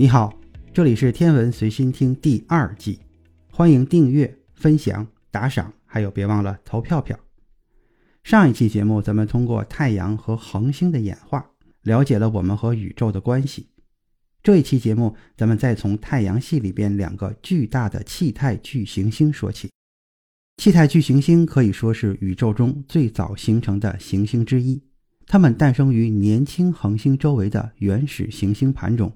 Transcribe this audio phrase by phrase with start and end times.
[0.00, 0.40] 你好，
[0.72, 3.00] 这里是天文随心听第二季，
[3.52, 7.20] 欢迎订阅、分享、打赏，还有别忘了投票票。
[8.24, 11.50] 上一期节目，咱们通过太阳和恒星的演化，
[11.82, 13.66] 了解了我们和宇宙的关系。
[14.42, 19.68] 这一期节目，咱们再从太阳系里边两个巨大的气态巨行星说起。
[20.56, 24.82] 气态巨行星可以说是宇宙中最早形成的行星之一，
[25.26, 29.12] 它们诞生于年轻恒星周围的原始行星盘中。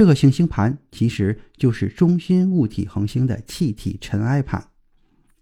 [0.00, 4.66] 这个行星盘其实就是中心物体恒星的气体尘埃盘，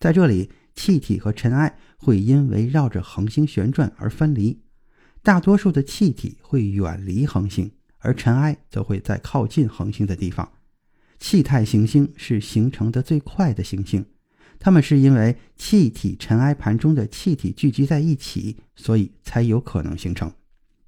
[0.00, 4.58] 在这里，气体和尘埃会因围绕着恒星旋转而分离，
[5.22, 10.50] 大多数的气体会远离恒星，而尘埃则会在靠近恒星的地方。
[11.18, 14.06] 气态行星是形成的最快的行星，
[14.58, 20.32] 它们是因为气体尘埃盘中的气体聚集在一起，所以才有可能形成。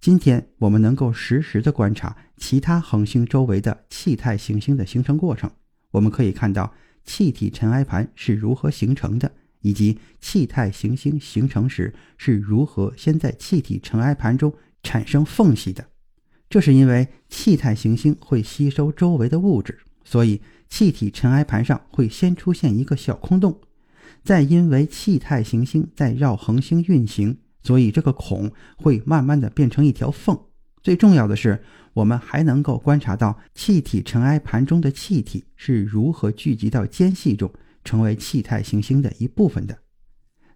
[0.09, 5.51] 今天我们能够实时的观察其他恒星周围的气态行星的形成过程，
[5.91, 6.73] 我们可以看到
[7.05, 14.51] 气体尘埃盘是如何形成的，以及气态行星形成时是如何先在气体尘埃盘中
[14.83, 15.87] 产生缝隙的。
[16.49, 23.61] 这是因为气态行星会吸收周围的物质，所以气体尘埃盘上会先出现一个小空洞，
[24.25, 27.37] 再因为气态行星在绕恒星运行。
[27.63, 30.39] 所以这个孔会慢慢的变成一条缝。
[30.83, 37.53] 最重要的是，我们还能够观察到气体尘埃盘中的气体是如何聚集到间隙中，
[37.85, 39.77] 成为气态行星的一部分的。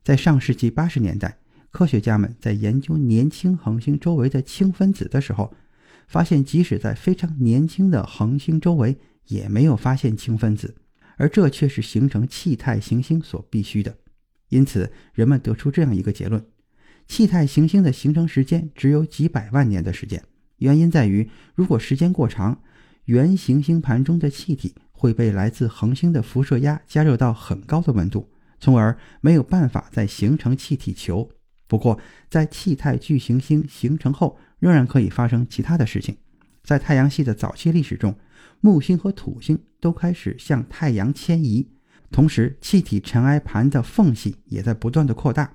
[0.02, 1.38] 在上世纪八十年代，
[1.70, 5.52] 科学家们在研究年轻恒星周围的氢分子的时候，
[6.06, 8.96] 发现即使在非常年轻的恒星周围
[9.26, 10.76] 也没有发现氢分子，
[11.16, 13.96] 而这却是形成气态行星所必须的。
[14.48, 16.44] 因此，人们得出这样一个结论。
[17.12, 20.24] 气态行星的形成时间只有几百万年的时间，
[20.56, 22.58] 原因在于，如果时间过长，
[23.04, 28.26] 原行星盘中的气体会被来自恒星的辐射压加热到很高的温度，
[28.58, 31.28] 从而没有办法再形成气体球。
[31.66, 32.00] 不过，
[32.30, 36.16] 在气态巨行星形成后，仍然可以发生其他的事情。
[36.64, 38.16] 在太阳系的早期历史中，
[38.62, 41.68] 木星和土星都开始向太阳迁移，
[42.10, 45.52] 同时气体尘埃盘的缝隙也在不断的扩大。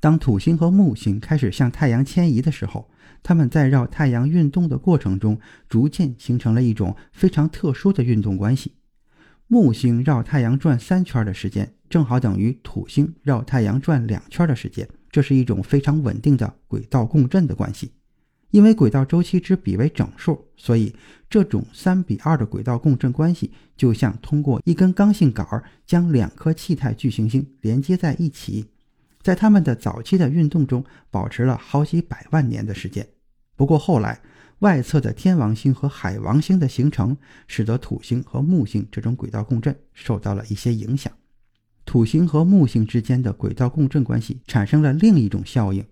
[0.00, 2.90] 当土星和木星开始向太阳迁移的时候，
[3.22, 5.38] 它们在绕太阳运动的过程中，
[5.68, 8.72] 逐渐形成了一种非常特殊的运动关系。
[9.46, 14.88] 木星绕太阳转三圈的时间，正好等于土星绕太阳转两圈的时间。
[15.10, 17.92] 这是一种非常稳定的轨道共振的关系。
[18.52, 20.94] 因为轨道周期之比为整数，所以
[21.28, 28.66] 这种三比二的轨道共振关系，就像通过一根刚性杆儿将两颗气态巨行星连接在一起。
[29.22, 33.06] 在他们的早期的运动中，保持了好几百万年的时间。
[33.54, 34.20] 不过后来，
[34.60, 37.16] 外侧的天王星和海王星的形成，
[37.46, 41.12] 使得土星和木星这种轨道共振受到了一些影响。
[41.84, 45.84] 土星和木星之间的轨道共振关系产生了另一种效应，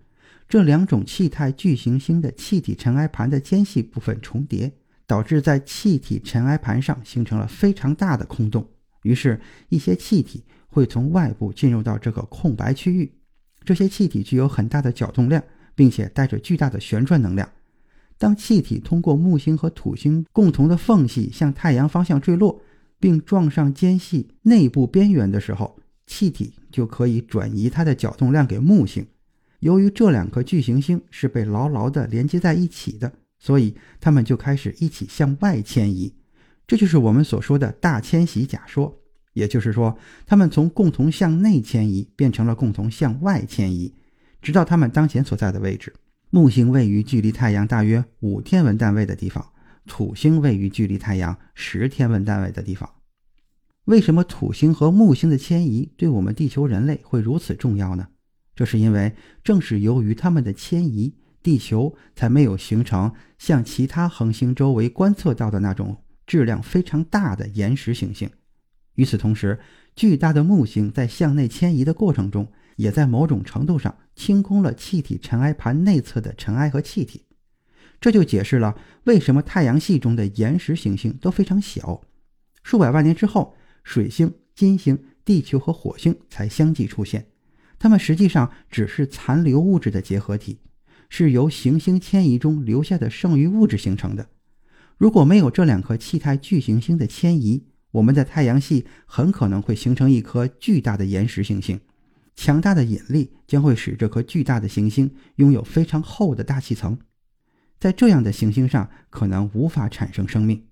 [0.48, 4.72] 这两种气态巨行星的气体尘埃盘的间隙部分重叠，
[5.06, 8.66] 导致在气体尘埃盘上形成了非常大的空洞。
[9.02, 13.12] 于是，一些气体会从外部进入到这个空白区域。
[13.68, 17.46] 这些气体具有很大的角动量，并且带着巨大的旋转能量。
[18.16, 22.62] 当气体通过木星和土星共同的缝隙向太阳方向坠落，
[22.98, 29.06] 并撞上间隙内部边缘的时候，气体就可以转移它的角动量给木星。
[29.60, 36.14] 由于这两颗巨行星是被牢牢地连接在一起的，所以它们就开始一起向外迁移。
[36.66, 38.98] 这就是我们所说的大迁徙假说。
[39.38, 39.96] 也就是说，
[40.26, 43.94] 它们从共同向内迁移变成了共同向外迁移，
[44.42, 45.94] 直到它们当前所在的位置。
[46.30, 49.46] 木星位于距离太阳大约五天文单位的地方，
[49.86, 52.90] 土星位于距离太阳十天文单位的地方。
[53.84, 58.08] 为什么土星和木星的迁移对我们地球人类会如此重要呢？
[58.54, 65.96] 这是因为正是由于它们的迁移，地球才没有形成像其他恒星周围观测到的那种
[66.26, 68.28] 质量非常大的岩石行星。
[68.98, 69.60] 与此同时，
[69.94, 77.24] 巨大的木星在向内迁移的过程中，也在某种程度上清空了气体尘埃盘内侧的尘埃和气体。
[78.00, 82.00] 这就解释了为什么太阳系中的岩石行星都非常小。
[82.64, 83.54] 数百万年之后，
[83.84, 87.28] 水星、金星、地球和火星才相继出现。
[87.78, 90.58] 它们实际上只是残留物质的结合体，
[91.08, 94.28] 是由行星迁移中留下的剩余物质形成的。
[94.96, 97.64] 如果没有这两颗气态巨行星的迁移，
[97.98, 101.80] 我们的太阳系很可能会形成一颗巨大的岩石行星。
[102.36, 106.96] 强大的引力将会使这颗巨大的行星拥有非常厚的大气层。
[107.80, 110.64] 在这样的行星上，可能无法产生生命。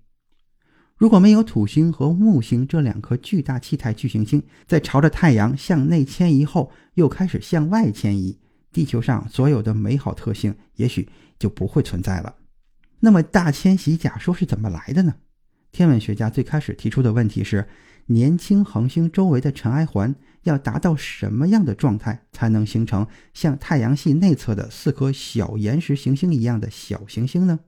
[0.95, 8.39] 如果没有土星和木星这两颗巨大气态巨行星在朝着太阳向内迁移后又开始向外迁移，
[8.71, 12.35] 地球上所有的美好特性也许就不会存在了。
[13.01, 15.15] 那么，大迁徙假说是怎么来的呢？
[15.77, 17.67] 天文学家最开始提出的问题是：
[18.07, 27.59] 年轻恒星周围的尘埃环要达到什么样的状态，才能形成像太阳系内侧的四颗小岩石行星一样的小行星呢？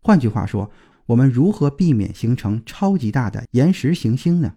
[0.00, 0.70] 换句话说，
[1.06, 4.54] 我们如何避免形成超级大的岩石行星呢？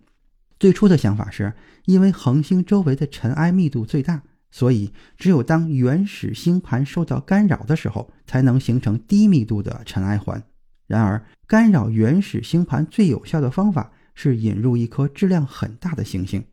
[0.60, 1.54] 最初的想法是，
[1.86, 10.44] 因为恒星周围的尘埃密度最大，所以只有当原始星盘受到干扰的时候，才能形成低密度的尘埃环。
[10.88, 16.45] 然而，干扰原始星盘最有效的方法是引入一颗质量很大的行星，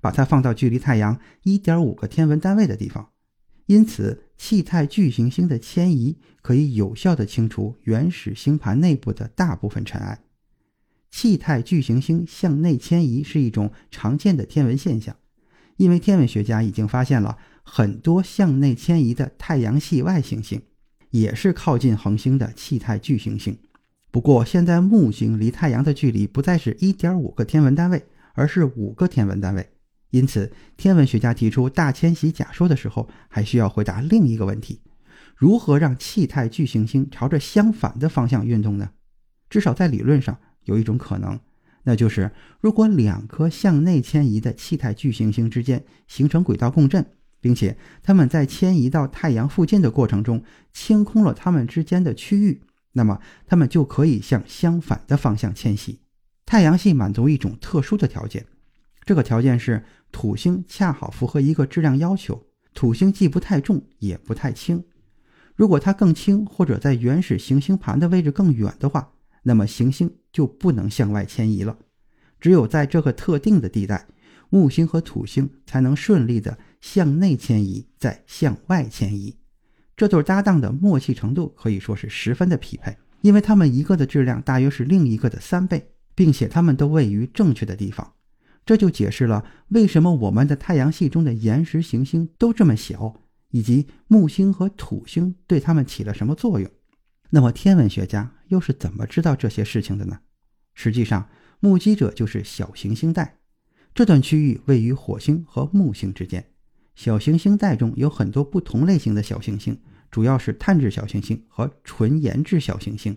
[0.00, 3.10] 把它放到距离太阳1.5个天文单位的地方。
[3.66, 10.18] 因此，气态巨行星的迁移可以有效地清除原始星盘内部的大部分尘埃。
[11.10, 15.16] 气态巨行星向内迁移是一种常见的天文现象，
[15.76, 20.62] 因为天文学家已经发现了很多向内迁移的太阳系外行星，
[21.10, 23.58] 也是靠近恒星的气态巨行星。
[24.10, 29.68] 不过，现在木星离太阳的距离不再是一点五个天文单位，而是五个天文单位。
[30.10, 34.80] 因此，天文学家提出大迁徙假说的时候，还需要回答另一个问题：
[35.36, 38.90] 如何让气态巨行星朝着相反的方向运动呢？
[39.50, 41.38] 至少在理论上，有一种可能，
[41.82, 42.30] 那就是
[42.60, 47.04] 如果两颗向内迁移的气态巨行星之间形成轨道共振，
[47.42, 52.62] 并且它们在迁移到太阳附近的过程中清空了它们之间的区域，
[52.92, 56.00] 那么它们就可以向相反的方向迁徙。
[56.46, 58.46] 太阳系满足一种特殊的条件。
[59.04, 64.84] 这个条件是土星恰好符合一个质量要求，土星既不太重也不太轻。
[65.54, 69.12] 如果它更轻或者在原始行星盘的位置更远的话，
[69.42, 71.78] 那么行星就不能向外迁移了。
[72.38, 74.06] 只有在这个特定的地带，
[74.50, 79.36] 木星和土星才能顺利的向内迁移，再向外迁移。
[79.98, 88.12] 这对搭档的默契程度可以说是十分的匹配，因为它们一个的质量大约是另一个的三倍，并且它们都位于正确的地方。
[88.64, 96.70] 这就解释了为什么我们的太阳系中的岩石行星都这么小，以及木星和土星对它们起了什么作用。
[97.30, 100.20] 那么，天文学家又是怎么知道这些事情的呢？
[100.74, 101.28] 实际上，
[101.58, 103.38] 目击者就是小行星带。
[103.92, 106.52] 这段区域位于火星和木星之间。
[106.98, 109.80] 小行星带中有很多不同类型的小行星，
[110.10, 113.16] 主要是碳质小行星和纯岩质小行星。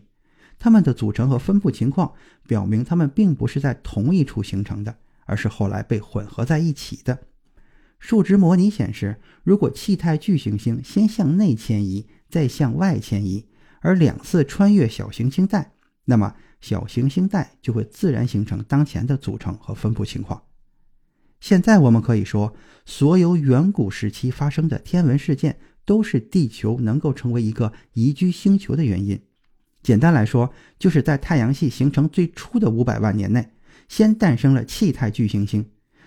[0.59, 2.13] 它们的组成和分布情况
[2.45, 4.95] 表明，它们并不是在同一处形成的。
[5.25, 7.17] 而是后来被混合在一起的。
[7.97, 13.47] 数值模拟显示，如果气态巨行星先向内迁移，再向外迁移，
[13.79, 15.71] 而两次穿越小行星带，
[16.05, 20.43] 那么小行星带就会自然形成当前的组成和分布情况。
[21.41, 22.55] 现在我们可以说，
[22.85, 29.19] 所有远古时期发生的天文事件都是地球能够成为一个宜居星球的原因。
[29.81, 33.49] 简单来说，就是在太阳系形成最初的五百万年内。
[33.89, 35.65] 先诞生了气态巨行星，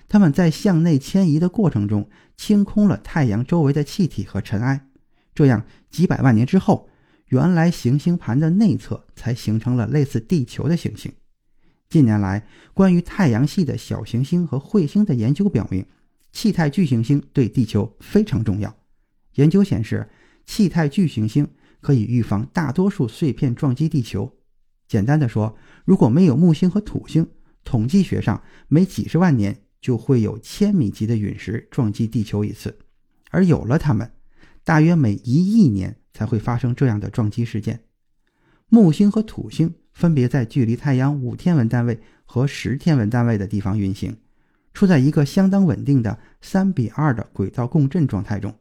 [0.09, 4.87] 它们在向内迁移的过程中清空了太阳周围的气体和尘埃，
[5.35, 6.89] 这样几百万年之后，
[7.27, 11.13] 原来行星盘的内侧才形成了类似地球的行星。
[11.95, 15.87] 近年来，关于太阳系的小行星和彗星的研究表明，
[16.33, 18.77] 气态巨行星对地球非常重要。
[19.35, 20.11] 研究显示，
[20.45, 21.49] 气态巨行星
[21.81, 24.37] 可以预防大多数碎片撞击地球。
[24.89, 27.25] 简单的说，如果没有木星和土星，
[27.63, 32.77] 统计学上，每几十万年就会有千米级的陨石撞击地球一次，
[33.31, 34.11] 而有了它们，
[34.65, 37.85] 大约每一亿年才会发生这样的撞击事件。
[38.69, 44.15] 木星和土星分别在距离太阳五天文单位和十天文单位的地方运行，
[44.75, 48.55] 处在一个相当稳定的三比二的轨道共振状态中。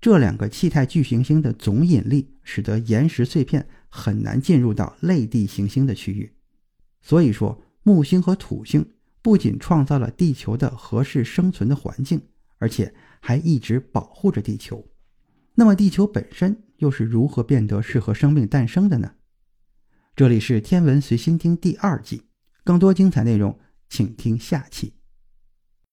[0.00, 6.32] 这两个气态巨行星的总引力使得岩石碎片很难进入到类地行星的区域，
[7.02, 7.60] 所以说。
[7.82, 8.86] 木星和土星
[9.22, 12.20] 不仅创造了地球的合适生存的环境，
[12.58, 14.86] 而且还一直保护着地球。
[15.54, 19.12] 那么，地球本身又是如何变得适合生命诞生的呢？
[20.20, 22.20] 这里是天文随心听第二季，
[22.62, 23.58] 更多精彩内容，
[23.88, 24.92] 请听下期。